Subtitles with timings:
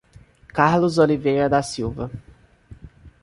[0.47, 2.09] Carlos Oliveira da Silva